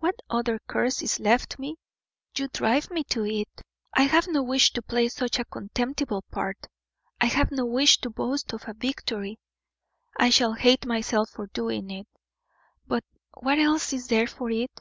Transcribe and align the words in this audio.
What 0.00 0.16
other 0.28 0.58
course 0.66 1.02
is 1.02 1.20
left 1.20 1.56
me? 1.56 1.76
You 2.36 2.48
drive 2.48 2.90
me 2.90 3.04
to 3.10 3.24
it: 3.24 3.62
I 3.94 4.02
have 4.02 4.26
no 4.26 4.42
wish 4.42 4.72
to 4.72 4.82
play 4.82 5.08
such 5.08 5.38
a 5.38 5.44
contemptible 5.44 6.22
part; 6.32 6.66
I 7.20 7.26
have 7.26 7.52
no 7.52 7.64
wish 7.64 8.00
to 8.00 8.10
boast 8.10 8.52
of 8.52 8.64
a 8.66 8.74
victory 8.74 9.38
I 10.18 10.30
shall 10.30 10.54
hate 10.54 10.84
myself 10.84 11.30
for 11.30 11.46
doing 11.46 11.92
it; 11.92 12.08
but 12.88 13.04
what 13.38 13.60
else 13.60 13.92
is 13.92 14.08
there 14.08 14.26
for 14.26 14.50
it? 14.50 14.80